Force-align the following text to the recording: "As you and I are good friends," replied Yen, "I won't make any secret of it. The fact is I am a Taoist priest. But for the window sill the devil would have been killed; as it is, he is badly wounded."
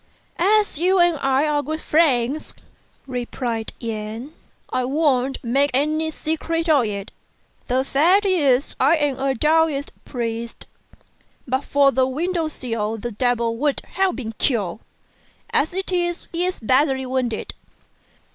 "As 0.39 0.79
you 0.79 0.97
and 0.97 1.15
I 1.21 1.45
are 1.47 1.61
good 1.61 1.79
friends," 1.79 2.55
replied 3.05 3.71
Yen, 3.79 4.33
"I 4.73 4.83
won't 4.83 5.37
make 5.43 5.69
any 5.75 6.09
secret 6.09 6.67
of 6.67 6.85
it. 6.85 7.11
The 7.67 7.83
fact 7.83 8.25
is 8.25 8.75
I 8.79 8.95
am 8.95 9.19
a 9.19 9.35
Taoist 9.35 9.91
priest. 10.03 10.65
But 11.47 11.65
for 11.65 11.91
the 11.91 12.07
window 12.07 12.47
sill 12.47 12.97
the 12.97 13.11
devil 13.11 13.57
would 13.57 13.81
have 13.93 14.15
been 14.15 14.33
killed; 14.39 14.79
as 15.51 15.71
it 15.71 15.91
is, 15.91 16.27
he 16.31 16.45
is 16.45 16.59
badly 16.59 17.05
wounded." 17.05 17.53